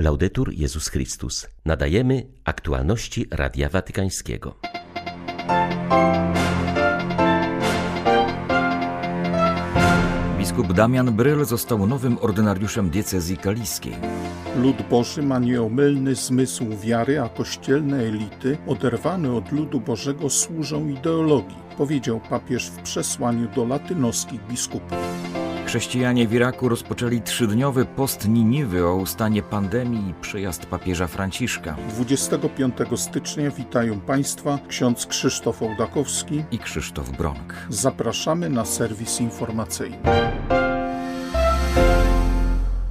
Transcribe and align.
Laudetur 0.00 0.52
Jezus 0.52 0.88
Chrystus. 0.88 1.46
Nadajemy 1.64 2.26
aktualności 2.44 3.26
Radia 3.30 3.68
Watykańskiego. 3.68 4.54
Biskup 10.38 10.72
Damian 10.72 11.12
Bryl 11.12 11.44
został 11.44 11.86
nowym 11.86 12.18
ordynariuszem 12.18 12.90
diecezji 12.90 13.36
kaliskiej. 13.36 13.94
Lud 14.56 14.76
Boży 14.90 15.22
ma 15.22 15.38
nieomylny 15.38 16.14
zmysł 16.14 16.64
wiary, 16.82 17.20
a 17.20 17.28
kościelne 17.28 17.98
elity, 17.98 18.58
oderwane 18.66 19.32
od 19.32 19.52
ludu 19.52 19.80
Bożego, 19.80 20.30
służą 20.30 20.88
ideologii, 20.88 21.56
powiedział 21.78 22.20
papież 22.30 22.70
w 22.70 22.82
przesłaniu 22.82 23.48
do 23.54 23.64
latynoskich 23.64 24.46
biskupów. 24.46 25.39
Chrześcijanie 25.70 26.28
w 26.28 26.32
Iraku 26.32 26.68
rozpoczęli 26.68 27.20
trzydniowy 27.20 27.84
post 27.84 28.28
Niniwy 28.28 28.86
o 28.86 28.94
ustanie 28.94 29.42
pandemii 29.42 30.10
i 30.10 30.14
przyjazd 30.14 30.66
papieża 30.66 31.06
Franciszka. 31.06 31.76
25 31.88 32.74
stycznia 32.96 33.50
witają 33.50 34.00
Państwa 34.00 34.58
ksiądz 34.68 35.06
Krzysztof 35.06 35.62
Ołdakowski 35.62 36.44
i 36.50 36.58
Krzysztof 36.58 37.10
Bronk. 37.10 37.54
Zapraszamy 37.68 38.50
na 38.50 38.64
serwis 38.64 39.20
informacyjny. 39.20 39.96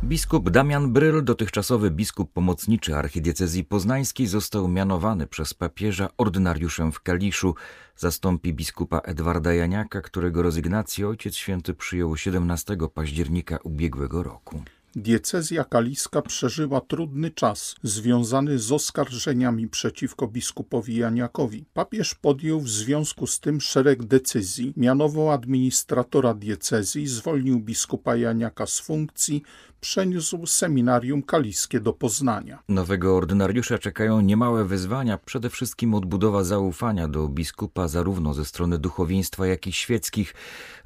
Biskup 0.09 0.49
Damian 0.49 0.93
Bryl, 0.93 1.23
dotychczasowy 1.23 1.91
biskup 1.91 2.33
pomocniczy 2.33 2.95
archidiecezji 2.95 3.63
poznańskiej, 3.63 4.27
został 4.27 4.67
mianowany 4.67 5.27
przez 5.27 5.53
papieża 5.53 6.09
ordynariuszem 6.17 6.91
w 6.91 7.01
Kaliszu. 7.01 7.55
Zastąpi 7.95 8.53
biskupa 8.53 8.99
Edwarda 8.99 9.53
Janiaka, 9.53 10.01
którego 10.01 10.41
rezygnację 10.41 11.07
Ojciec 11.07 11.35
Święty 11.35 11.73
przyjął 11.73 12.17
17 12.17 12.77
października 12.93 13.57
ubiegłego 13.63 14.23
roku. 14.23 14.63
Diecezja 14.95 15.63
kaliska 15.63 16.21
przeżyła 16.21 16.81
trudny 16.81 17.31
czas 17.31 17.75
związany 17.83 18.59
z 18.59 18.71
oskarżeniami 18.71 19.67
przeciwko 19.67 20.27
biskupowi 20.27 20.95
Janiakowi. 20.95 21.65
Papież 21.73 22.15
podjął 22.15 22.61
w 22.61 22.69
związku 22.69 23.27
z 23.27 23.39
tym 23.39 23.61
szereg 23.61 24.03
decyzji, 24.03 24.73
mianował 24.77 25.31
administratora 25.31 26.33
diecezji, 26.33 27.07
zwolnił 27.07 27.59
biskupa 27.59 28.15
Janiaka 28.15 28.65
z 28.65 28.79
funkcji, 28.79 29.43
przeniósł 29.81 30.45
seminarium 30.45 31.23
kaliskie 31.23 31.79
do 31.79 31.93
Poznania. 31.93 32.63
Nowego 32.69 33.17
ordynariusza 33.17 33.77
czekają 33.77 34.21
niemałe 34.21 34.65
wyzwania, 34.65 35.17
przede 35.17 35.49
wszystkim 35.49 35.93
odbudowa 35.93 36.43
zaufania 36.43 37.07
do 37.07 37.27
biskupa 37.27 37.87
zarówno 37.87 38.33
ze 38.33 38.45
strony 38.45 38.77
duchowieństwa, 38.77 39.47
jak 39.47 39.67
i 39.67 39.71
świeckich. 39.71 40.33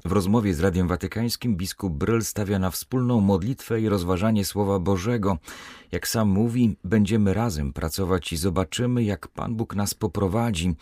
W 0.04 0.12
rozmowie 0.12 0.54
z 0.54 0.60
Radiem 0.60 0.88
Watykańskim 0.88 1.56
biskup 1.56 1.92
Bryl 1.92 2.24
stawia 2.24 2.58
na 2.58 2.70
wspólną 2.70 3.20
modlitwę 3.20 3.80
i 3.80 3.88
rozważanie 3.94 4.44
Słowa 4.44 4.78
Bożego. 4.78 5.38
Jak 5.92 6.08
sam 6.08 6.28
mówi, 6.28 6.76
będziemy 6.84 7.34
razem 7.34 7.72
pracować 7.72 8.32
i 8.32 8.36
zobaczymy, 8.36 9.02
jak 9.02 9.28
Pan 9.28 9.54
Bóg 9.54 9.74
nas 9.74 9.94
poprowadzi. 9.94 10.74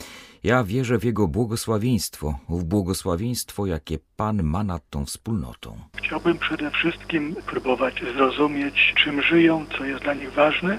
Ja 0.42 0.64
wierzę 0.64 0.98
w 0.98 1.04
Jego 1.04 1.28
błogosławieństwo, 1.28 2.38
w 2.48 2.64
błogosławieństwo, 2.64 3.66
jakie 3.66 3.98
Pan 4.16 4.42
ma 4.42 4.64
nad 4.64 4.90
tą 4.90 5.04
wspólnotą. 5.04 5.78
Chciałbym 5.96 6.38
przede 6.38 6.70
wszystkim 6.70 7.36
próbować 7.46 7.94
zrozumieć, 8.16 8.94
czym 9.04 9.22
żyją, 9.22 9.66
co 9.78 9.84
jest 9.84 10.02
dla 10.02 10.14
nich 10.14 10.32
ważne, 10.32 10.78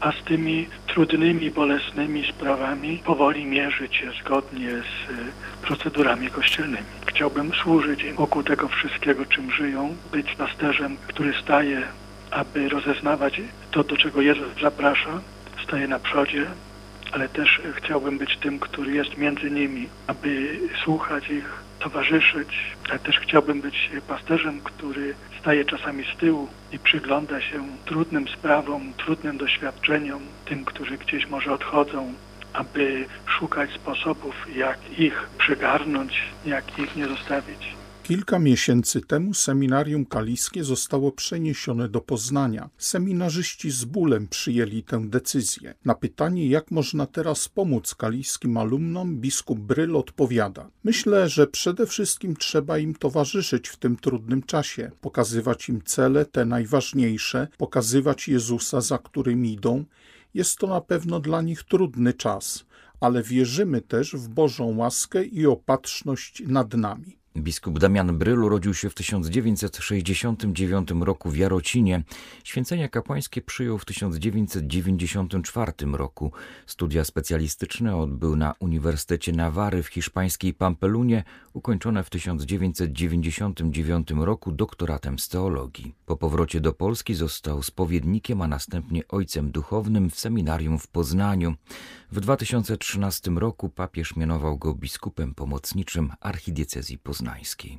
a 0.00 0.12
z 0.12 0.24
tymi 0.24 0.66
trudnymi, 0.86 1.50
bolesnymi 1.50 2.26
sprawami 2.26 3.02
powoli 3.04 3.46
mierzyć 3.46 3.96
się 3.96 4.10
zgodnie 4.20 4.70
z 4.70 5.12
procedurami 5.66 6.28
kościelnymi. 6.30 6.86
Chciałbym 7.06 7.52
służyć 7.54 8.02
im 8.02 8.16
wokół 8.16 8.42
tego 8.42 8.68
wszystkiego, 8.68 9.26
czym 9.26 9.50
żyją, 9.50 9.96
być 10.12 10.34
pasterzem, 10.34 10.96
który 11.06 11.34
staje, 11.42 11.82
aby 12.30 12.68
rozeznawać 12.68 13.40
to, 13.70 13.84
do 13.84 13.96
czego 13.96 14.20
Jezus 14.20 14.60
zaprasza, 14.62 15.20
staje 15.64 15.88
na 15.88 15.98
przodzie, 15.98 16.46
ale 17.12 17.28
też 17.28 17.60
chciałbym 17.74 18.18
być 18.18 18.36
tym, 18.36 18.58
który 18.58 18.92
jest 18.92 19.16
między 19.16 19.50
nimi, 19.50 19.88
aby 20.06 20.58
słuchać 20.84 21.30
ich, 21.30 21.67
towarzyszyć, 21.78 22.76
ale 22.90 22.98
też 22.98 23.20
chciałbym 23.20 23.60
być 23.60 23.90
pasterzem, 24.08 24.60
który 24.60 25.14
staje 25.40 25.64
czasami 25.64 26.04
z 26.04 26.16
tyłu 26.16 26.48
i 26.72 26.78
przygląda 26.78 27.40
się 27.40 27.66
trudnym 27.84 28.28
sprawom, 28.28 28.92
trudnym 28.96 29.38
doświadczeniom, 29.38 30.20
tym, 30.44 30.64
którzy 30.64 30.98
gdzieś 30.98 31.26
może 31.26 31.52
odchodzą, 31.52 32.12
aby 32.52 33.06
szukać 33.26 33.70
sposobów, 33.70 34.34
jak 34.56 34.98
ich 34.98 35.28
przygarnąć, 35.38 36.22
jak 36.46 36.78
ich 36.78 36.96
nie 36.96 37.06
zostawić. 37.06 37.77
Kilka 38.08 38.38
miesięcy 38.38 39.00
temu 39.00 39.34
seminarium 39.34 40.06
kaliskie 40.06 40.64
zostało 40.64 41.12
przeniesione 41.12 41.88
do 41.88 42.00
Poznania. 42.00 42.70
Seminarzyści 42.78 43.70
z 43.70 43.84
bólem 43.84 44.28
przyjęli 44.28 44.82
tę 44.82 45.08
decyzję. 45.08 45.74
Na 45.84 45.94
pytanie, 45.94 46.48
jak 46.48 46.70
można 46.70 47.06
teraz 47.06 47.48
pomóc 47.48 47.94
kaliskim 47.94 48.56
alumnom, 48.56 49.16
biskup 49.16 49.58
Bryl 49.58 49.96
odpowiada: 49.96 50.70
Myślę, 50.84 51.28
że 51.28 51.46
przede 51.46 51.86
wszystkim 51.86 52.36
trzeba 52.36 52.78
im 52.78 52.94
towarzyszyć 52.94 53.68
w 53.68 53.76
tym 53.76 53.96
trudnym 53.96 54.42
czasie, 54.42 54.90
pokazywać 55.00 55.68
im 55.68 55.82
cele, 55.84 56.24
te 56.24 56.44
najważniejsze, 56.44 57.48
pokazywać 57.58 58.28
Jezusa, 58.28 58.80
za 58.80 58.98
którym 58.98 59.46
idą. 59.46 59.84
Jest 60.34 60.58
to 60.58 60.66
na 60.66 60.80
pewno 60.80 61.20
dla 61.20 61.42
nich 61.42 61.62
trudny 61.62 62.12
czas, 62.12 62.64
ale 63.00 63.22
wierzymy 63.22 63.80
też 63.80 64.16
w 64.16 64.28
Bożą 64.28 64.76
łaskę 64.76 65.24
i 65.24 65.46
opatrzność 65.46 66.42
nad 66.46 66.74
nami. 66.74 67.18
Biskup 67.36 67.78
Damian 67.78 68.18
Bryl 68.18 68.44
urodził 68.44 68.74
się 68.74 68.90
w 68.90 68.94
1969 68.94 70.88
roku 71.00 71.30
w 71.30 71.36
Jarocinie. 71.36 72.02
Święcenia 72.44 72.88
kapłańskie 72.88 73.42
przyjął 73.42 73.78
w 73.78 73.84
1994 73.84 75.72
roku. 75.92 76.32
Studia 76.66 77.04
specjalistyczne 77.04 77.96
odbył 77.96 78.36
na 78.36 78.54
Uniwersytecie 78.60 79.32
Nawary 79.32 79.82
w 79.82 79.86
hiszpańskiej 79.86 80.54
Pampelunie, 80.54 81.24
ukończone 81.52 82.04
w 82.04 82.10
1999 82.10 84.10
roku 84.10 84.52
doktoratem 84.52 85.18
z 85.18 85.28
teologii. 85.28 85.94
Po 86.06 86.16
powrocie 86.16 86.60
do 86.60 86.72
Polski 86.72 87.14
został 87.14 87.62
spowiednikiem, 87.62 88.42
a 88.42 88.48
następnie 88.48 89.02
ojcem 89.08 89.50
duchownym 89.50 90.10
w 90.10 90.18
seminarium 90.18 90.78
w 90.78 90.86
Poznaniu. 90.86 91.54
W 92.12 92.20
2013 92.20 93.30
roku 93.30 93.68
papież 93.68 94.16
mianował 94.16 94.58
go 94.58 94.74
biskupem 94.74 95.34
pomocniczym 95.34 96.12
archidiecezji 96.20 96.98
poznańskiej. 96.98 97.78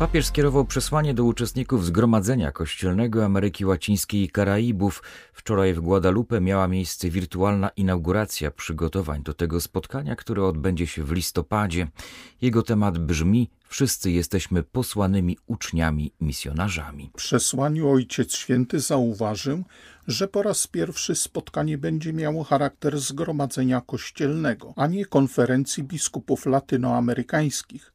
Papież 0.00 0.26
skierował 0.26 0.64
przesłanie 0.64 1.14
do 1.14 1.24
uczestników 1.24 1.84
Zgromadzenia 1.84 2.52
Kościelnego 2.52 3.24
Ameryki 3.24 3.64
Łacińskiej 3.66 4.22
i 4.22 4.30
Karaibów. 4.30 5.02
Wczoraj 5.32 5.74
w 5.74 5.80
Guadalupe 5.80 6.40
miała 6.40 6.68
miejsce 6.68 7.10
wirtualna 7.10 7.68
inauguracja 7.68 8.50
przygotowań 8.50 9.22
do 9.22 9.34
tego 9.34 9.60
spotkania, 9.60 10.16
które 10.16 10.44
odbędzie 10.44 10.86
się 10.86 11.04
w 11.04 11.12
listopadzie. 11.12 11.88
Jego 12.40 12.62
temat 12.62 12.98
brzmi 12.98 13.50
Wszyscy 13.70 14.10
jesteśmy 14.10 14.62
posłanymi 14.62 15.38
uczniami, 15.46 16.12
misjonarzami. 16.20 17.10
W 17.12 17.16
przesłaniu 17.16 17.90
Ojciec 17.90 18.34
Święty 18.34 18.80
zauważył, 18.80 19.64
że 20.06 20.28
po 20.28 20.42
raz 20.42 20.66
pierwszy 20.66 21.14
spotkanie 21.14 21.78
będzie 21.78 22.12
miało 22.12 22.44
charakter 22.44 23.00
zgromadzenia 23.00 23.80
kościelnego, 23.80 24.72
a 24.76 24.86
nie 24.86 25.06
konferencji 25.06 25.82
biskupów 25.82 26.46
latynoamerykańskich, 26.46 27.92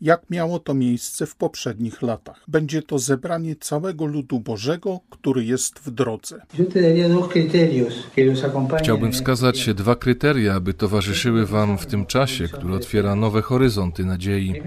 jak 0.00 0.30
miało 0.30 0.58
to 0.58 0.74
miejsce 0.74 1.26
w 1.26 1.36
poprzednich 1.36 2.02
latach. 2.02 2.44
Będzie 2.48 2.82
to 2.82 2.98
zebranie 2.98 3.56
całego 3.56 4.06
ludu 4.06 4.40
Bożego, 4.40 5.00
który 5.10 5.44
jest 5.44 5.78
w 5.78 5.90
drodze. 5.90 6.40
Chciałbym 8.78 9.12
wskazać 9.12 9.74
dwa 9.74 9.96
kryteria, 9.96 10.54
aby 10.54 10.74
towarzyszyły 10.74 11.46
Wam 11.46 11.78
w 11.78 11.86
tym 11.86 12.06
czasie, 12.06 12.48
który 12.48 12.74
otwiera 12.74 13.14
nowe 13.14 13.42
horyzonty 13.42 14.04
nadziei. 14.04 14.62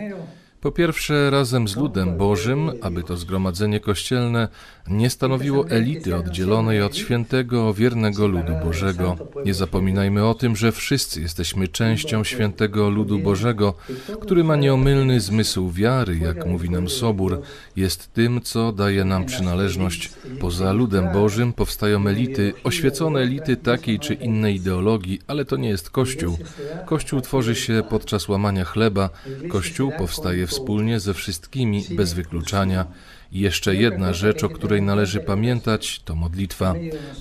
Po 0.61 0.71
pierwsze, 0.71 1.29
razem 1.29 1.67
z 1.67 1.75
ludem 1.75 2.17
Bożym, 2.17 2.71
aby 2.81 3.03
to 3.03 3.17
zgromadzenie 3.17 3.79
kościelne 3.79 4.47
nie 4.87 5.09
stanowiło 5.09 5.69
elity 5.69 6.15
oddzielonej 6.15 6.81
od 6.81 6.97
świętego, 6.97 7.73
wiernego 7.73 8.27
ludu 8.27 8.53
Bożego. 8.63 9.15
Nie 9.45 9.53
zapominajmy 9.53 10.25
o 10.25 10.33
tym, 10.33 10.55
że 10.55 10.71
wszyscy 10.71 11.21
jesteśmy 11.21 11.67
częścią 11.67 12.23
świętego 12.23 12.89
ludu 12.89 13.19
Bożego, 13.19 13.73
który 14.21 14.43
ma 14.43 14.55
nieomylny 14.55 15.19
zmysł 15.19 15.71
wiary, 15.71 16.17
jak 16.17 16.45
mówi 16.45 16.69
nam 16.69 16.89
Sobór, 16.89 17.41
jest 17.75 18.13
tym, 18.13 18.41
co 18.41 18.71
daje 18.71 19.05
nam 19.05 19.25
przynależność. 19.25 20.11
Poza 20.39 20.71
ludem 20.73 21.13
Bożym 21.13 21.53
powstają 21.53 22.07
elity, 22.07 22.53
oświecone 22.63 23.19
elity 23.19 23.57
takiej 23.57 23.99
czy 23.99 24.13
innej 24.13 24.55
ideologii, 24.55 25.19
ale 25.27 25.45
to 25.45 25.57
nie 25.57 25.69
jest 25.69 25.89
Kościół. 25.89 26.37
Kościół 26.85 27.21
tworzy 27.21 27.55
się 27.55 27.83
podczas 27.89 28.27
łamania 28.27 28.65
chleba, 28.65 29.09
Kościół 29.49 29.91
powstaje 29.97 30.46
wspólnie 30.47 30.99
ze 30.99 31.13
wszystkimi, 31.13 31.85
bez 31.91 32.13
wykluczania. 32.13 32.85
I 33.31 33.39
jeszcze 33.39 33.75
jedna 33.75 34.13
rzecz, 34.13 34.43
o 34.43 34.49
której 34.49 34.81
należy 34.81 35.19
pamiętać, 35.19 36.01
to 36.05 36.15
modlitwa. 36.15 36.75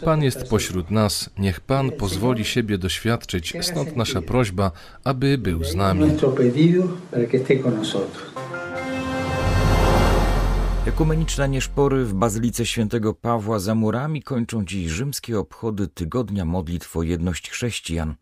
Pan 0.05 0.23
jest 0.23 0.49
pośród 0.49 0.91
nas, 0.91 1.31
niech 1.39 1.61
Pan 1.61 1.91
pozwoli 1.91 2.45
siebie 2.45 2.79
doświadczyć, 2.79 3.55
stąd 3.61 3.97
nasza 3.97 4.23
prośba, 4.23 4.71
aby 5.05 5.39
był 5.39 5.65
z 5.65 5.75
nami. 5.75 6.11
Ekumeniczne 10.87 11.49
nieszpory 11.49 12.05
w 12.05 12.15
Bazylice 12.15 12.67
Świętego 12.67 13.15
Pawła 13.15 13.59
za 13.59 13.75
murami 13.75 14.23
kończą 14.23 14.65
dziś 14.65 14.91
rzymskie 14.91 15.39
obchody 15.39 15.89
Tygodnia 15.89 16.45
Modlitw 16.45 16.97
o 16.97 17.03
Jedność 17.03 17.51
Chrześcijan. 17.51 18.15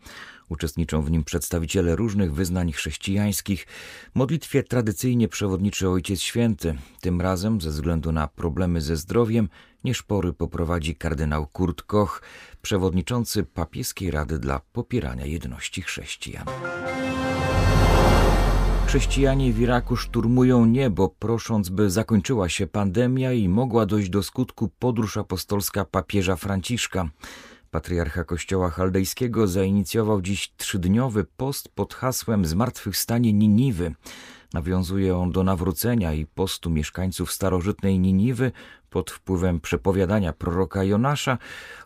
Uczestniczą 0.49 1.02
w 1.02 1.11
nim 1.11 1.25
przedstawiciele 1.25 1.96
różnych 1.96 2.35
wyznań 2.35 2.73
chrześcijańskich. 2.73 3.67
Modlitwie 4.14 4.62
tradycyjnie 4.62 5.29
przewodniczy 5.29 5.88
Ojciec 5.88 6.20
Święty. 6.20 6.75
Tym 7.00 7.20
razem, 7.20 7.61
ze 7.61 7.70
względu 7.70 8.12
na 8.12 8.29
problemy 8.29 8.81
ze 8.81 8.96
zdrowiem, 8.96 9.49
nieszpory 9.85 10.32
poprowadzi 10.32 10.96
kardynał 10.96 11.46
Kurt 11.46 11.82
Koch, 11.82 12.23
przewodniczący 12.62 13.44
papieskiej 13.44 14.11
Rady 14.11 14.38
dla 14.38 14.61
Popierania 14.73 15.26
Jedności 15.26 15.82
Chrześcijan. 15.82 16.44
Chrześcijanie 18.87 19.52
w 19.52 19.61
Iraku 19.61 19.96
szturmują 19.96 20.64
niebo, 20.67 21.08
prosząc, 21.08 21.69
by 21.69 21.91
zakończyła 21.91 22.49
się 22.49 22.67
pandemia 22.67 23.32
i 23.32 23.49
mogła 23.49 23.87
dojść 23.87 24.11
do 24.11 24.23
skutku 24.23 24.70
podróż 24.79 25.17
apostolska 25.17 25.85
papieża 25.85 26.37
Franciszka. 26.37 27.08
Patriarcha 27.74 28.24
Kościoła 28.24 28.70
Chaldejskiego 28.70 29.46
zainicjował 29.46 30.22
dziś 30.22 30.52
trzydniowy 30.56 31.24
post 31.36 31.68
pod 31.68 31.94
hasłem 31.94 32.44
Zmartwychwstanie 32.44 33.32
Niniwy. 33.32 33.94
Nawiązuje 34.52 35.16
on 35.16 35.32
do 35.32 35.44
nawrócenia 35.44 36.12
i 36.12 36.26
postu 36.26 36.70
mieszkańców 36.70 37.32
starożytnej 37.32 37.98
Niniwy 37.98 38.52
pod 38.90 39.10
wpływem 39.10 39.60
przepowiadania 39.60 40.32
proroka 40.32 40.84
Jonasza 40.84 41.38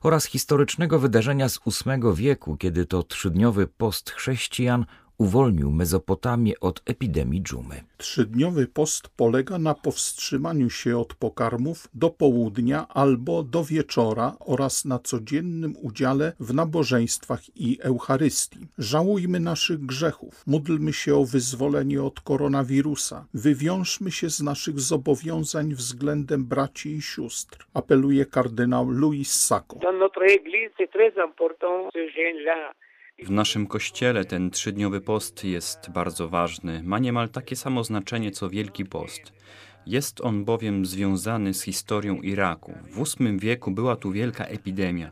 oraz 0.02 0.24
historycznego 0.24 0.98
wydarzenia 0.98 1.48
z 1.48 1.60
VIII 1.64 2.14
wieku, 2.14 2.56
kiedy 2.56 2.86
to 2.86 3.02
trzydniowy 3.02 3.66
post 3.66 4.10
chrześcijan 4.10 4.86
uwolnił 5.18 5.70
Mezopotamię 5.70 6.52
od 6.60 6.82
epidemii 6.86 7.42
dżumy. 7.42 7.74
Trzydniowy 7.98 8.66
post 8.66 9.08
polega 9.16 9.58
na 9.58 9.74
powstrzymaniu 9.74 10.70
się 10.70 10.98
od 10.98 11.14
pokarmów 11.14 11.88
do 11.94 12.10
południa 12.10 12.86
albo 12.88 13.42
do 13.42 13.64
wieczora 13.64 14.36
oraz 14.40 14.84
na 14.84 14.98
codziennym 14.98 15.74
udziale 15.82 16.32
w 16.40 16.54
nabożeństwach 16.54 17.40
i 17.56 17.78
Eucharystii. 17.82 18.58
Żałujmy 18.78 19.40
naszych 19.40 19.86
grzechów, 19.86 20.42
módlmy 20.46 20.92
się 20.92 21.14
o 21.14 21.24
wyzwolenie 21.24 22.02
od 22.02 22.20
koronawirusa, 22.20 23.26
wywiążmy 23.34 24.10
się 24.10 24.30
z 24.30 24.42
naszych 24.42 24.80
zobowiązań 24.80 25.74
względem 25.74 26.44
braci 26.44 26.88
i 26.96 27.02
sióstr, 27.02 27.66
apeluje 27.74 28.26
kardynał 28.26 28.90
Louis 28.90 29.32
Sacco. 29.46 29.78
W 33.24 33.30
naszym 33.30 33.66
kościele 33.66 34.24
ten 34.24 34.50
trzydniowy 34.50 35.00
post 35.00 35.44
jest 35.44 35.90
bardzo 35.90 36.28
ważny. 36.28 36.82
Ma 36.84 36.98
niemal 36.98 37.28
takie 37.28 37.56
samo 37.56 37.84
znaczenie 37.84 38.30
co 38.30 38.50
Wielki 38.50 38.84
Post. 38.84 39.32
Jest 39.86 40.20
on 40.20 40.44
bowiem 40.44 40.86
związany 40.86 41.54
z 41.54 41.62
historią 41.62 42.14
Iraku. 42.22 42.74
W 42.90 43.18
VIII 43.18 43.38
wieku 43.38 43.70
była 43.70 43.96
tu 43.96 44.12
wielka 44.12 44.44
epidemia. 44.44 45.10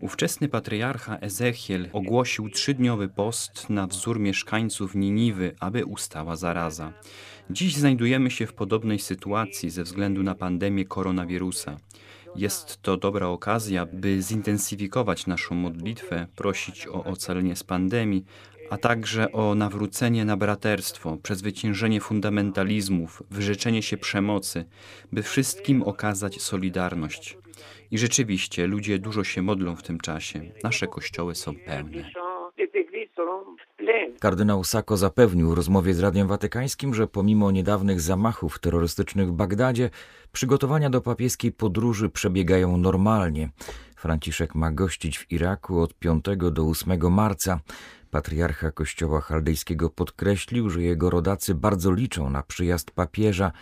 Ówczesny 0.00 0.48
patriarcha 0.48 1.18
Ezechiel 1.18 1.88
ogłosił 1.92 2.50
trzydniowy 2.50 3.08
post 3.08 3.70
na 3.70 3.86
wzór 3.86 4.20
mieszkańców 4.20 4.94
Niniwy, 4.94 5.54
aby 5.60 5.84
ustała 5.84 6.36
zaraza. 6.36 6.92
Dziś 7.50 7.76
znajdujemy 7.76 8.30
się 8.30 8.46
w 8.46 8.54
podobnej 8.54 8.98
sytuacji 8.98 9.70
ze 9.70 9.82
względu 9.82 10.22
na 10.22 10.34
pandemię 10.34 10.84
koronawirusa. 10.84 11.76
Jest 12.36 12.82
to 12.82 12.96
dobra 12.96 13.26
okazja, 13.26 13.86
by 13.86 14.22
zintensyfikować 14.22 15.26
naszą 15.26 15.54
modlitwę, 15.54 16.26
prosić 16.36 16.86
o 16.86 17.04
ocalenie 17.04 17.56
z 17.56 17.64
pandemii, 17.64 18.24
a 18.70 18.76
także 18.76 19.32
o 19.32 19.54
nawrócenie 19.54 20.24
na 20.24 20.36
braterstwo, 20.36 21.16
przezwyciężenie 21.22 22.00
fundamentalizmów, 22.00 23.22
wyrzeczenie 23.30 23.82
się 23.82 23.96
przemocy, 23.96 24.64
by 25.12 25.22
wszystkim 25.22 25.82
okazać 25.82 26.42
solidarność. 26.42 27.38
I 27.90 27.98
rzeczywiście 27.98 28.66
ludzie 28.66 28.98
dużo 28.98 29.24
się 29.24 29.42
modlą 29.42 29.76
w 29.76 29.82
tym 29.82 30.00
czasie. 30.00 30.52
Nasze 30.64 30.86
kościoły 30.86 31.34
są 31.34 31.54
pełne. 31.54 32.10
Kardynał 34.20 34.64
Sako 34.64 34.96
zapewnił 34.96 35.54
rozmowie 35.54 35.94
z 35.94 36.00
Radiem 36.00 36.28
Watykańskim, 36.28 36.94
że 36.94 37.06
pomimo 37.06 37.50
niedawnych 37.50 38.00
zamachów 38.00 38.58
terrorystycznych 38.58 39.28
w 39.28 39.32
Bagdadzie, 39.32 39.90
przygotowania 40.32 40.90
do 40.90 41.00
papieskiej 41.00 41.52
podróży 41.52 42.08
przebiegają 42.08 42.76
normalnie. 42.76 43.48
Franciszek 43.96 44.54
ma 44.54 44.70
gościć 44.70 45.18
w 45.18 45.32
Iraku 45.32 45.80
od 45.80 45.94
5 45.94 46.24
do 46.52 46.68
8 46.68 47.12
marca. 47.12 47.60
Patriarcha 48.10 48.72
Kościoła 48.72 49.20
Chaldejskiego 49.20 49.90
podkreślił, 49.90 50.70
że 50.70 50.82
jego 50.82 51.10
rodacy 51.10 51.54
bardzo 51.54 51.92
liczą 51.92 52.30
na 52.30 52.42
przyjazd 52.42 52.90
papieża. 52.90 53.52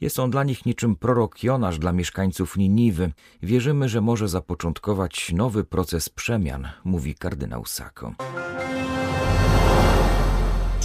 Jest 0.00 0.18
on 0.18 0.30
dla 0.30 0.44
nich 0.44 0.66
niczym 0.66 0.96
prorok 0.96 1.42
Jonasz 1.42 1.78
dla 1.78 1.92
mieszkańców 1.92 2.56
Niniwy. 2.56 3.12
Wierzymy, 3.42 3.88
że 3.88 4.00
może 4.00 4.28
zapoczątkować 4.28 5.32
nowy 5.32 5.64
proces 5.64 6.08
przemian, 6.08 6.68
mówi 6.84 7.14
kardynał 7.14 7.64
Sako. 7.64 8.14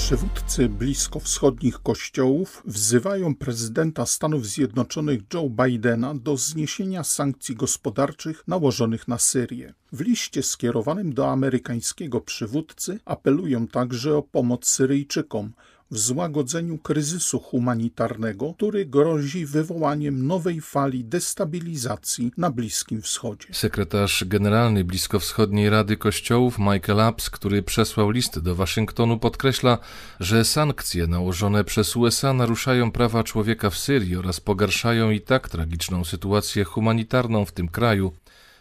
Przywódcy 0.10 0.70
bliskowschodnich 0.70 1.80
kościołów 1.80 2.64
wzywają 2.66 3.36
prezydenta 3.36 4.06
Stanów 4.06 4.48
Zjednoczonych 4.48 5.20
Joe 5.34 5.50
Bidena 5.50 6.16
do 6.16 6.38
zniesienia 6.38 7.04
sankcji 7.04 7.56
gospodarczych 7.56 8.44
nałożonych 8.48 9.08
na 9.08 9.18
Syrię. 9.18 9.74
W 9.92 10.02
liście 10.02 10.44
skierowanym 10.44 11.14
do 11.14 11.32
amerykańskiego 11.32 12.22
przywódcy 12.22 13.00
apelują 13.06 13.68
także 13.68 14.18
o 14.18 14.24
pomoc 14.24 14.68
Syryjczykom, 14.68 15.54
w 15.92 15.98
złagodzeniu 15.98 16.78
kryzysu 16.78 17.40
humanitarnego, 17.40 18.54
który 18.54 18.86
grozi 18.86 19.46
wywołaniem 19.46 20.28
nowej 20.28 20.62
fali 20.62 21.06
destabilizacji 21.06 22.32
na 22.38 22.52
Bliskim 22.52 23.02
Wschodzie. 23.02 23.48
Sekretarz 23.52 24.24
generalny 24.28 24.84
Bliskowschodniej 24.84 25.70
Rady 25.70 25.98
Kościołów 25.98 26.60
Michael 26.60 27.00
Apps, 27.00 27.30
który 27.30 27.64
przesłał 27.64 28.10
list 28.10 28.40
do 28.40 28.56
Waszyngtonu, 28.56 29.20
podkreśla, 29.20 29.78
że 30.20 30.46
sankcje 30.46 31.08
nałożone 31.08 31.64
przez 31.64 31.96
USA 31.96 32.34
naruszają 32.34 32.92
prawa 32.92 33.24
człowieka 33.24 33.70
w 33.70 33.78
Syrii 33.78 34.16
oraz 34.16 34.40
pogarszają 34.40 35.10
i 35.12 35.22
tak 35.22 35.50
tragiczną 35.50 36.06
sytuację 36.06 36.64
humanitarną 36.64 37.46
w 37.46 37.52
tym 37.52 37.68
kraju 37.68 38.12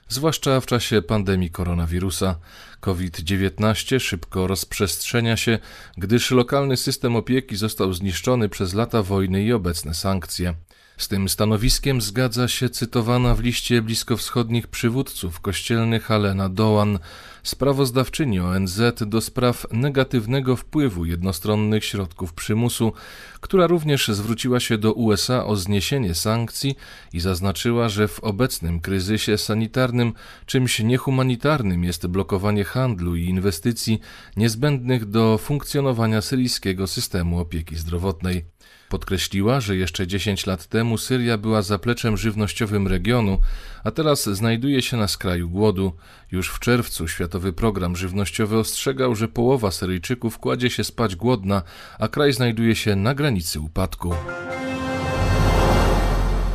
zwłaszcza 0.08 0.60
w 0.60 0.66
czasie 0.66 1.02
pandemii 1.02 1.50
koronawirusa. 1.50 2.38
COVID-19 2.80 4.00
szybko 4.00 4.46
rozprzestrzenia 4.46 5.36
się, 5.36 5.58
gdyż 5.96 6.30
lokalny 6.30 6.76
system 6.76 7.16
opieki 7.16 7.56
został 7.56 7.92
zniszczony 7.92 8.48
przez 8.48 8.74
lata 8.74 9.02
wojny 9.02 9.44
i 9.44 9.52
obecne 9.52 9.94
sankcje. 9.94 10.54
Z 10.98 11.08
tym 11.08 11.28
stanowiskiem 11.28 12.00
zgadza 12.00 12.48
się 12.48 12.70
cytowana 12.70 13.34
w 13.34 13.40
liście 13.40 13.82
bliskowschodnich 13.82 14.66
przywódców 14.66 15.40
kościelnych 15.40 16.04
Helena 16.04 16.48
Doan, 16.48 16.98
sprawozdawczyni 17.42 18.40
ONZ 18.40 18.80
do 19.06 19.20
spraw 19.20 19.66
negatywnego 19.72 20.56
wpływu 20.56 21.04
jednostronnych 21.04 21.84
środków 21.84 22.32
przymusu, 22.32 22.92
która 23.40 23.66
również 23.66 24.08
zwróciła 24.08 24.60
się 24.60 24.78
do 24.78 24.92
USA 24.92 25.44
o 25.46 25.56
zniesienie 25.56 26.14
sankcji 26.14 26.76
i 27.12 27.20
zaznaczyła, 27.20 27.88
że 27.88 28.08
w 28.08 28.20
obecnym 28.20 28.80
kryzysie 28.80 29.38
sanitarnym 29.38 30.12
czymś 30.46 30.80
niehumanitarnym 30.80 31.84
jest 31.84 32.06
blokowanie 32.06 32.64
handlu 32.64 33.16
i 33.16 33.24
inwestycji 33.24 34.00
niezbędnych 34.36 35.04
do 35.04 35.38
funkcjonowania 35.38 36.22
syryjskiego 36.22 36.86
systemu 36.86 37.40
opieki 37.40 37.76
zdrowotnej. 37.76 38.57
Podkreśliła, 38.88 39.60
że 39.60 39.76
jeszcze 39.76 40.06
10 40.06 40.46
lat 40.46 40.66
temu 40.66 40.98
Syria 40.98 41.38
była 41.38 41.62
zapleczem 41.62 42.16
żywnościowym 42.16 42.88
regionu, 42.88 43.40
a 43.84 43.90
teraz 43.90 44.28
znajduje 44.28 44.82
się 44.82 44.96
na 44.96 45.08
skraju 45.08 45.50
głodu. 45.50 45.92
Już 46.32 46.48
w 46.48 46.58
czerwcu 46.58 47.08
Światowy 47.08 47.52
Program 47.52 47.96
Żywnościowy 47.96 48.58
ostrzegał, 48.58 49.14
że 49.14 49.28
połowa 49.28 49.70
Syryjczyków 49.70 50.38
kładzie 50.38 50.70
się 50.70 50.84
spać 50.84 51.16
głodna, 51.16 51.62
a 51.98 52.08
kraj 52.08 52.32
znajduje 52.32 52.76
się 52.76 52.96
na 52.96 53.14
granicy 53.14 53.60
upadku. 53.60 54.14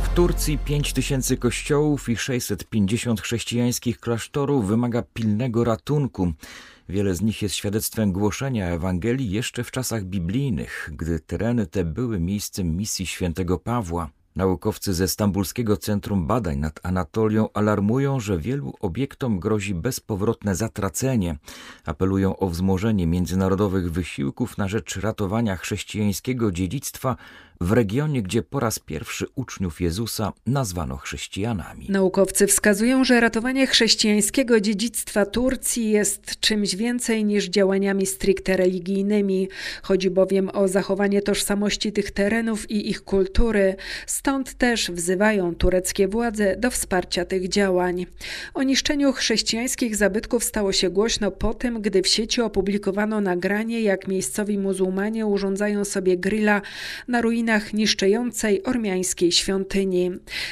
W 0.02 0.14
Turcji 0.14 0.58
5 0.58 0.92
tysięcy 0.92 1.36
kościołów 1.36 2.08
i 2.08 2.16
650 2.16 3.20
chrześcijańskich 3.20 4.00
klasztorów 4.00 4.68
wymaga 4.68 5.02
pilnego 5.02 5.64
ratunku. 5.64 6.32
Wiele 6.88 7.14
z 7.14 7.22
nich 7.22 7.42
jest 7.42 7.54
świadectwem 7.54 8.12
głoszenia 8.12 8.66
Ewangelii 8.66 9.30
jeszcze 9.30 9.64
w 9.64 9.70
czasach 9.70 10.04
biblijnych, 10.04 10.90
gdy 10.92 11.20
tereny 11.20 11.66
te 11.66 11.84
były 11.84 12.20
miejscem 12.20 12.76
misji 12.76 13.06
świętego 13.06 13.58
Pawła. 13.58 14.10
Naukowcy 14.36 14.94
ze 14.94 15.08
Stambulskiego 15.08 15.76
Centrum 15.76 16.26
Badań 16.26 16.58
nad 16.58 16.80
Anatolią 16.82 17.48
alarmują, 17.54 18.20
że 18.20 18.38
wielu 18.38 18.72
obiektom 18.80 19.40
grozi 19.40 19.74
bezpowrotne 19.74 20.54
zatracenie. 20.54 21.38
Apelują 21.84 22.36
o 22.36 22.48
wzmożenie 22.48 23.06
międzynarodowych 23.06 23.92
wysiłków 23.92 24.58
na 24.58 24.68
rzecz 24.68 24.96
ratowania 24.96 25.56
chrześcijańskiego 25.56 26.52
dziedzictwa 26.52 27.16
w 27.60 27.72
regionie, 27.72 28.22
gdzie 28.22 28.42
po 28.42 28.60
raz 28.60 28.78
pierwszy 28.78 29.26
uczniów 29.34 29.80
Jezusa 29.80 30.32
nazwano 30.46 30.96
chrześcijanami. 30.96 31.86
Naukowcy 31.88 32.46
wskazują, 32.46 33.04
że 33.04 33.20
ratowanie 33.20 33.66
chrześcijańskiego 33.66 34.60
dziedzictwa 34.60 35.26
Turcji 35.26 35.90
jest 35.90 36.40
czymś 36.40 36.76
więcej 36.76 37.24
niż 37.24 37.44
działaniami 37.44 38.06
stricte 38.06 38.56
religijnymi. 38.56 39.48
Chodzi 39.82 40.10
bowiem 40.10 40.50
o 40.52 40.68
zachowanie 40.68 41.22
tożsamości 41.22 41.92
tych 41.92 42.10
terenów 42.10 42.70
i 42.70 42.90
ich 42.90 43.04
kultury. 43.04 43.76
Stąd 44.06 44.54
też 44.54 44.90
wzywają 44.90 45.54
tureckie 45.54 46.08
władze 46.08 46.56
do 46.56 46.70
wsparcia 46.70 47.24
tych 47.24 47.48
działań. 47.48 48.06
O 48.54 48.62
niszczeniu 48.62 49.12
chrześcijańskich 49.12 49.96
zabytków 49.96 50.44
stało 50.44 50.72
się 50.72 50.90
głośno 50.90 51.30
po 51.30 51.54
tym, 51.54 51.82
gdy 51.82 52.02
w 52.02 52.08
sieci 52.08 52.40
opublikowano 52.40 53.20
nagranie, 53.20 53.80
jak 53.80 54.08
miejscowi 54.08 54.58
muzułmanie 54.58 55.26
urządzają 55.26 55.84
sobie 55.84 56.16
grilla 56.16 56.62
na 57.08 57.20
ruinach 57.20 57.43
niszczącej 57.72 58.62
ormiańskiej 58.62 59.32
świątyni. 59.32 60.10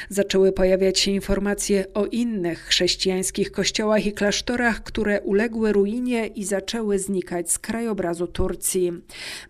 Zaczęły 0.09 0.51
pojawiać 0.51 0.99
się 0.99 1.11
informacje 1.11 1.93
o 1.93 2.05
innych 2.05 2.59
chrześcijańskich 2.59 3.51
kościołach 3.51 4.05
i 4.05 4.13
klasztorach, 4.13 4.83
które 4.83 5.21
uległy 5.21 5.71
ruinie 5.71 6.27
i 6.27 6.43
zaczęły 6.43 6.99
znikać 6.99 7.51
z 7.51 7.59
krajobrazu 7.59 8.27
Turcji. 8.27 8.91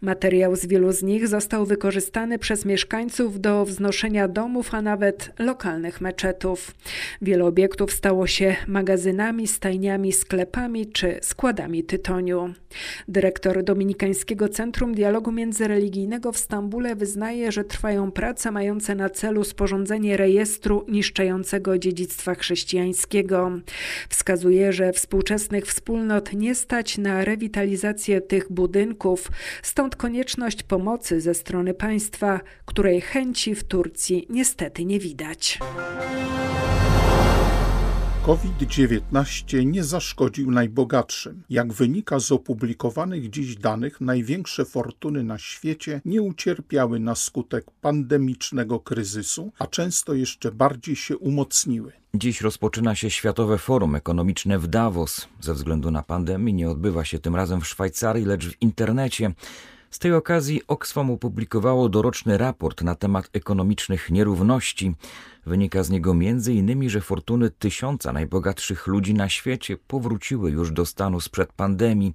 Materiał 0.02 0.56
z 0.56 0.66
wielu 0.66 0.92
z 0.92 1.04
nich 1.04 1.28
został 1.28 1.66
wykorzystany 1.66 2.40
przez 2.40 2.66
mieszkańców 2.66 3.42
do 3.42 3.66
wznoszenia 3.66 4.28
domów, 4.28 4.74
a 4.74 4.82
nawet 4.82 5.32
lokalnych 5.40 6.02
meczetów. 6.02 6.76
Wiele 7.22 7.46
obiektów 7.46 7.92
stało 7.94 8.28
się 8.28 8.56
magazynami, 8.68 9.48
stajniami, 9.48 10.12
sklepami 10.12 10.88
czy 10.88 11.20
składami 11.22 11.84
tytoniu. 11.84 12.54
Dyrektor 13.08 13.64
Dominikańskiego 13.64 14.50
Centrum 14.50 14.94
Dialogu 14.94 15.32
Międzyreligijnego 15.32 16.32
w 16.32 16.38
Stambule 16.38 16.96
wyznaje, 16.96 17.33
że 17.50 17.64
trwają 17.64 18.12
prace 18.12 18.52
mające 18.52 18.96
na 18.96 19.10
celu 19.10 19.44
sporządzenie 19.44 20.18
rejestru 20.18 20.86
niszczącego 20.88 21.78
dziedzictwa 21.78 22.36
chrześcijańskiego. 22.36 23.52
Wskazuje, 24.10 24.74
że 24.74 24.94
współczesnych 24.94 25.66
wspólnot 25.66 26.34
nie 26.34 26.56
stać 26.56 26.98
na 26.98 27.26
rewitalizację 27.26 28.22
tych 28.22 28.52
budynków, 28.52 29.32
stąd 29.64 29.96
konieczność 29.96 30.64
pomocy 30.64 31.22
ze 31.22 31.34
strony 31.34 31.74
państwa, 31.74 32.40
której 32.66 33.02
chęci 33.02 33.56
w 33.56 33.64
Turcji 33.64 34.28
niestety 34.30 34.86
nie 34.86 35.00
widać. 35.00 35.60
COVID-19 38.26 39.66
nie 39.66 39.84
zaszkodził 39.84 40.52
najbogatszym. 40.52 41.44
Jak 41.50 41.74
wynika 41.74 42.20
z 42.20 42.32
opublikowanych 42.32 43.30
dziś 43.30 43.56
danych, 43.56 44.02
największe 44.02 44.66
fortuny 44.66 45.24
na 45.24 45.38
świecie 45.38 46.02
nie 46.06 46.22
ucierpiały 46.22 47.00
na 47.00 47.16
skutek 47.16 47.66
pandemicznego 47.82 48.80
kryzysu, 48.80 49.52
a 49.60 49.68
często 49.68 50.14
jeszcze 50.14 50.52
bardziej 50.52 50.96
się 50.96 51.18
umocniły. 51.18 51.92
Dziś 52.14 52.42
rozpoczyna 52.42 52.96
się 52.96 53.10
Światowe 53.10 53.58
Forum 53.58 53.96
Ekonomiczne 53.96 54.60
w 54.60 54.68
Davos. 54.68 55.28
Ze 55.40 55.54
względu 55.54 55.92
na 55.92 56.04
pandemię 56.04 56.54
nie 56.54 56.70
odbywa 56.70 57.06
się 57.06 57.20
tym 57.20 57.36
razem 57.36 57.62
w 57.62 57.68
Szwajcarii, 57.68 58.26
lecz 58.26 58.48
w 58.48 58.62
internecie. 58.62 59.32
Z 59.94 60.00
tej 60.00 60.14
okazji 60.14 60.62
Oxfam 60.68 61.12
opublikowało 61.12 61.90
doroczny 61.90 62.38
raport 62.38 62.82
na 62.82 62.96
temat 62.96 63.30
ekonomicznych 63.34 64.12
nierówności. 64.12 64.96
Wynika 65.46 65.84
z 65.84 65.90
niego 65.90 66.12
m.in., 66.12 66.90
że 66.90 67.02
fortuny 67.02 67.50
tysiąca 67.50 68.14
najbogatszych 68.14 68.88
ludzi 68.88 69.14
na 69.14 69.30
świecie 69.30 69.78
powróciły 69.78 70.52
już 70.52 70.72
do 70.72 70.86
stanu 70.86 71.22
sprzed 71.22 71.54
pandemii. 71.54 72.14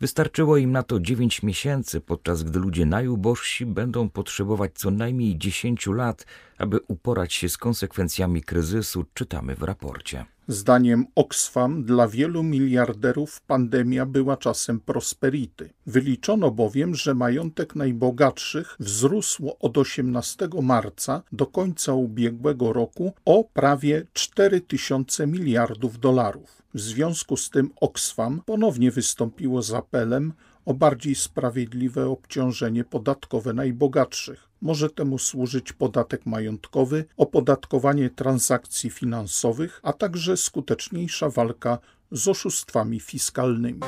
Wystarczyło 0.00 0.56
im 0.56 0.72
na 0.72 0.82
to 0.82 1.00
9 1.00 1.42
miesięcy, 1.42 2.00
podczas 2.00 2.42
gdy 2.42 2.58
ludzie 2.58 2.86
najubożsi 2.86 3.66
będą 3.66 4.08
potrzebować 4.08 4.70
co 4.74 4.90
najmniej 4.90 5.38
10 5.38 5.86
lat, 5.86 6.26
aby 6.58 6.80
uporać 6.88 7.34
się 7.34 7.48
z 7.48 7.56
konsekwencjami 7.56 8.42
kryzysu, 8.42 9.04
czytamy 9.14 9.54
w 9.54 9.62
raporcie. 9.62 10.26
Zdaniem 10.48 11.06
Oxfam 11.14 11.84
dla 11.84 12.08
wielu 12.08 12.42
miliarderów 12.42 13.40
pandemia 13.40 14.06
była 14.06 14.36
czasem 14.36 14.80
prosperity. 14.80 15.70
Wyliczono 15.86 16.50
bowiem, 16.50 16.94
że 16.94 17.14
majątek 17.14 17.74
najbogatszych 17.74 18.76
wzrósł 18.80 19.50
od 19.60 19.78
18 19.78 20.48
marca 20.62 21.22
do 21.32 21.46
końca 21.46 21.92
ubiegłego 21.92 22.72
roku 22.72 23.14
o 23.24 23.44
prawie 23.44 24.06
4 24.12 24.60
tysiące 24.60 25.26
miliardów 25.26 25.98
dolarów. 25.98 26.62
W 26.74 26.80
związku 26.80 27.36
z 27.36 27.50
tym 27.50 27.70
Oxfam 27.80 28.42
ponownie 28.46 28.90
wystąpiło 28.90 29.62
z 29.62 29.74
apelem 29.74 30.32
o 30.64 30.74
bardziej 30.74 31.14
sprawiedliwe 31.14 32.08
obciążenie 32.08 32.84
podatkowe 32.84 33.52
najbogatszych. 33.52 34.48
Może 34.62 34.90
temu 34.90 35.18
służyć 35.18 35.72
podatek 35.72 36.26
majątkowy, 36.26 37.04
opodatkowanie 37.16 38.10
transakcji 38.10 38.90
finansowych, 38.90 39.80
a 39.82 39.92
także 39.92 40.36
skuteczniejsza 40.36 41.30
walka 41.30 41.78
z 42.10 42.28
oszustwami 42.28 43.00
fiskalnymi. 43.00 43.80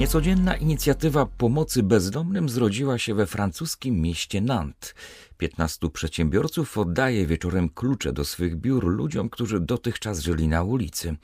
Niecodzienna 0.00 0.56
inicjatywa 0.56 1.26
pomocy 1.26 1.82
bezdomnym 1.82 2.48
zrodziła 2.48 2.98
się 2.98 3.14
we 3.14 3.26
francuskim 3.26 4.00
mieście 4.00 4.40
Nantes. 4.40 4.94
15 5.38 5.90
przedsiębiorców 5.90 6.78
oddaje 6.78 7.26
wieczorem 7.26 7.68
klucze 7.68 8.12
do 8.12 8.24
swych 8.24 8.56
biur 8.56 8.84
ludziom, 8.84 9.30
którzy 9.30 9.60
dotychczas 9.60 10.20
żyli 10.20 10.48
na 10.48 10.62
ulicy. 10.62 11.16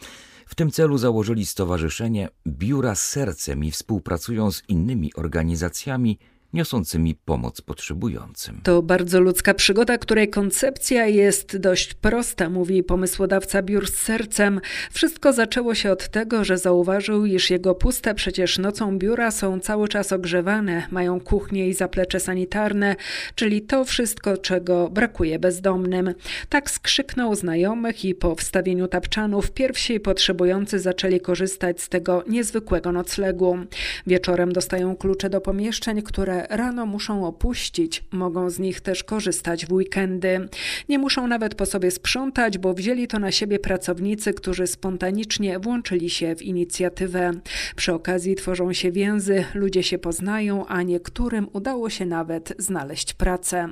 W 0.47 0.55
tym 0.55 0.71
celu 0.71 0.99
założyli 0.99 1.47
stowarzyszenie 1.47 2.29
Biura 2.47 2.95
Sercem 2.95 3.65
i 3.65 3.71
współpracują 3.71 4.53
z 4.53 4.63
innymi 4.69 5.15
organizacjami 5.15 6.19
niosącymi 6.53 7.15
pomoc 7.15 7.61
potrzebującym. 7.61 8.61
To 8.63 8.83
bardzo 8.83 9.21
ludzka 9.21 9.55
przygoda, 9.55 9.99
której 9.99 10.31
koncepcja 10.31 11.07
jest 11.07 11.57
dość 11.57 11.95
prosta, 11.95 12.51
mówi 12.51 12.83
pomysłodawca 12.83 13.63
biur 13.63 13.91
z 13.91 13.95
sercem. 13.95 14.61
Wszystko 14.93 15.33
zaczęło 15.33 15.75
się 15.75 15.91
od 15.93 16.09
tego, 16.09 16.45
że 16.45 16.59
zauważył, 16.59 17.27
iż 17.27 17.51
jego 17.51 17.75
puste 17.75 18.15
przecież 18.15 18.59
nocą 18.59 18.99
biura 18.99 19.31
są 19.31 19.61
cały 19.61 19.89
czas 19.89 20.13
ogrzewane, 20.13 20.87
mają 20.91 21.21
kuchnię 21.21 21.69
i 21.69 21.75
zaplecze 21.75 22.21
sanitarne, 22.21 22.97
czyli 23.35 23.63
to 23.63 23.85
wszystko, 23.85 24.37
czego 24.37 24.91
brakuje 24.91 25.39
bezdomnym. 25.39 26.15
Tak 26.49 26.71
skrzyknął 26.71 27.35
znajomych 27.35 28.05
i 28.05 28.15
po 28.15 28.35
wstawieniu 28.35 28.89
tapczanów 28.89 29.51
pierwsi 29.51 30.01
potrzebujący 30.01 30.79
zaczęli 30.79 31.21
korzystać 31.21 31.81
z 31.81 31.89
tego 31.89 32.25
niezwykłego 32.29 32.93
noclegu. 32.93 33.59
Wieczorem 34.07 34.53
dostają 34.53 34.97
klucze 34.97 35.31
do 35.31 35.41
pomieszczeń, 35.41 36.03
rano 36.51 36.87
muszą 36.87 37.27
opuścić, 37.27 38.05
mogą 38.13 38.51
z 38.51 38.59
nich 38.59 38.81
też 38.81 39.05
korzystać 39.05 39.67
w 39.67 39.73
weekendy. 39.73 40.49
Nie 40.89 40.99
muszą 40.99 41.27
nawet 41.27 41.55
po 41.55 41.67
sobie 41.67 41.91
sprzątać, 41.91 42.59
bo 42.59 42.75
wzięli 42.75 43.09
to 43.09 43.19
na 43.19 43.33
siebie 43.33 43.59
pracownicy, 43.59 44.35
którzy 44.35 44.67
spontanicznie 44.67 45.59
włączyli 45.59 46.11
się 46.11 46.37
w 46.37 46.43
inicjatywę. 46.43 47.31
Przy 47.77 47.95
okazji 47.95 48.35
tworzą 48.35 48.73
się 48.73 48.93
więzy, 48.93 49.45
ludzie 49.55 49.83
się 49.83 49.99
poznają, 49.99 50.67
a 50.67 50.83
niektórym 50.83 51.49
udało 51.53 51.91
się 51.91 52.07
nawet 52.07 52.53
znaleźć 52.59 53.15
pracę. 53.15 53.69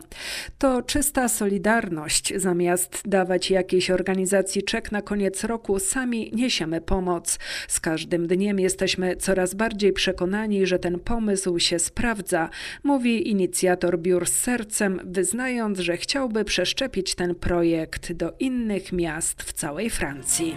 To 0.59 0.83
czysta 0.83 1.28
solidarność. 1.28 2.33
Zamiast 2.37 3.02
dawać 3.04 3.50
jakiejś 3.50 3.90
organizacji 3.90 4.62
czek 4.62 4.93
na 4.93 5.02
koniec 5.02 5.45
roku, 5.45 5.78
sami 5.78 6.31
niesiemy 6.35 6.81
pomoc. 6.81 7.38
Z 7.69 7.81
każdym 7.81 8.26
dniem 8.26 8.61
jesteśmy 8.61 9.16
coraz 9.16 9.54
bardziej 9.54 9.93
przekonani, 9.93 10.66
że 10.66 10.78
ten 10.78 10.99
pomysł 10.99 11.59
się 11.59 11.78
sprawdza, 11.78 12.50
mówi 12.82 13.30
inicjator 13.30 13.99
biur 13.99 14.26
z 14.26 14.32
sercem, 14.32 15.00
wyznając, 15.04 15.78
że 15.78 15.96
chciałby 15.96 16.44
przeszczepić 16.44 17.14
ten 17.14 17.34
projekt 17.34 18.12
do 18.12 18.32
innych 18.38 18.92
miast 18.92 19.42
w 19.42 19.52
całej 19.52 19.90
Francji. 19.90 20.56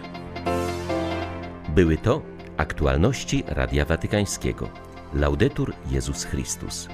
Były 1.75 1.97
to 1.97 2.21
aktualności 2.57 3.43
Radia 3.47 3.85
Watykańskiego. 3.85 4.69
Laudetur 5.13 5.73
Jezus 5.91 6.23
Chrystus. 6.23 6.87